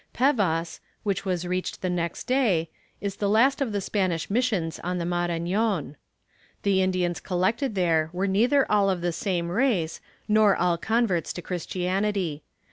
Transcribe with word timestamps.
Pevas, 0.15 0.79
which 1.03 1.25
was 1.25 1.45
reached 1.45 1.83
the 1.83 1.89
next 1.91 2.23
day, 2.23 2.71
is 3.01 3.17
the 3.17 3.29
last 3.29 3.61
of 3.61 3.71
the 3.71 3.79
Spanish 3.81 4.31
missions 4.31 4.79
on 4.79 4.97
the 4.97 5.05
Marañon. 5.05 5.93
The 6.63 6.81
Indians 6.81 7.19
collected 7.19 7.75
there 7.75 8.09
were 8.11 8.25
neither 8.25 8.65
all 8.71 8.89
of 8.89 9.01
the 9.01 9.11
same 9.13 9.51
race 9.51 10.01
nor 10.27 10.55
all 10.55 10.79
converts 10.79 11.31
to 11.33 11.43
Christianity. 11.43 12.41